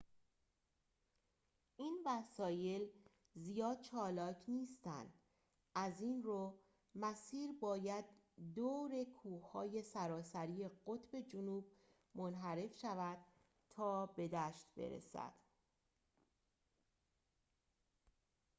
این 1.77 2.01
وسایل 2.05 2.87
زیاد 3.35 3.81
چالاک 3.81 4.37
نیستند 4.47 5.13
از 5.75 6.01
این‌رو 6.01 6.59
مسیر 6.95 7.51
باید 7.61 8.05
دور 8.55 9.03
کوه‌های 9.03 9.81
سراسری 9.81 10.69
قطب 10.87 11.19
جنوب 11.29 11.65
منحرف 12.15 12.77
شود 12.77 13.17
تا 13.69 14.05
به 14.05 14.27
دشت 14.27 14.67
برسد 14.75 15.33